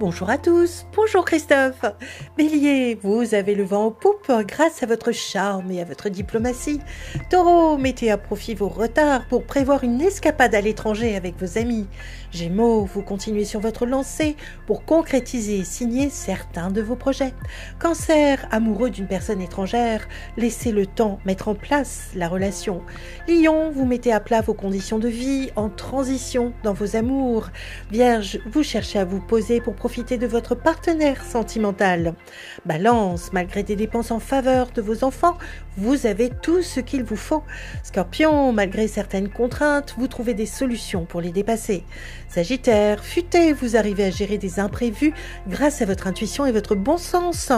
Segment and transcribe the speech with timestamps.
[0.00, 1.84] Bonjour à tous, bonjour Christophe.
[2.36, 6.80] Bélier, vous avez le vent en poupe grâce à votre charme et à votre diplomatie.
[7.30, 11.86] Taureau, mettez à profit vos retards pour prévoir une escapade à l'étranger avec vos amis.
[12.32, 14.34] Gémeaux, vous continuez sur votre lancée
[14.66, 17.32] pour concrétiser et signer certains de vos projets.
[17.78, 22.82] Cancer, amoureux d'une personne étrangère, laissez le temps mettre en place la relation.
[23.28, 27.50] Lion, vous mettez à plat vos conditions de vie en transition dans vos amours.
[27.92, 32.14] Vierge, vous cherchez à vous poser pour profiter de votre partenaire sentimental.
[32.64, 35.36] Balance, malgré des dépenses en faveur de vos enfants,
[35.76, 37.42] vous avez tout ce qu'il vous faut.
[37.82, 41.84] Scorpion, malgré certaines contraintes, vous trouvez des solutions pour les dépasser.
[42.30, 45.12] Sagittaire, futé, vous arrivez à gérer des imprévus
[45.48, 47.52] grâce à votre intuition et votre bon sens.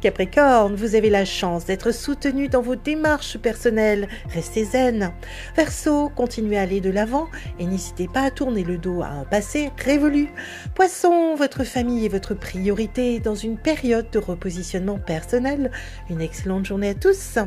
[0.00, 4.08] Capricorne, vous avez la chance d'être soutenu dans vos démarches personnelles.
[4.30, 5.12] Restez zen.
[5.54, 7.28] Verseau, continuez à aller de l'avant
[7.60, 10.28] et n'hésitez pas à tourner le dos à un passé révolu.
[10.74, 15.70] Poisson, votre famille est votre priorité dans une période de repositionnement personnel.
[16.10, 17.38] Une excellente journée à tous.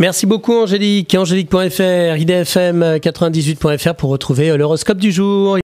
[0.00, 1.14] Merci beaucoup Angélique.
[1.14, 5.56] Angélique.fr, idfm98.fr pour retrouver l'horoscope du jour.